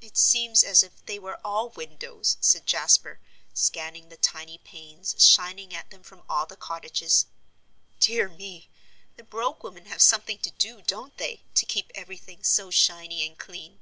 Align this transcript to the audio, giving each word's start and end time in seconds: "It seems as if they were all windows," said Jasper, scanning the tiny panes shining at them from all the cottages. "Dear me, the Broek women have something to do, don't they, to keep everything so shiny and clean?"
"It 0.00 0.16
seems 0.16 0.62
as 0.64 0.82
if 0.82 1.04
they 1.04 1.18
were 1.18 1.38
all 1.44 1.68
windows," 1.68 2.38
said 2.40 2.64
Jasper, 2.66 3.20
scanning 3.52 4.08
the 4.08 4.16
tiny 4.16 4.56
panes 4.56 5.14
shining 5.18 5.74
at 5.74 5.90
them 5.90 6.02
from 6.02 6.22
all 6.30 6.46
the 6.46 6.56
cottages. 6.56 7.26
"Dear 8.00 8.30
me, 8.30 8.70
the 9.18 9.22
Broek 9.22 9.62
women 9.62 9.84
have 9.84 10.00
something 10.00 10.38
to 10.38 10.50
do, 10.52 10.80
don't 10.80 11.14
they, 11.18 11.42
to 11.56 11.66
keep 11.66 11.92
everything 11.94 12.42
so 12.42 12.70
shiny 12.70 13.26
and 13.26 13.36
clean?" 13.36 13.80